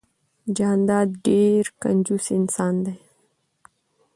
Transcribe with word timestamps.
جانداد 0.57 1.09
ډیررر 1.25 1.67
کنجوس 1.81 2.25
انسان 2.39 2.75
ده 2.85 2.93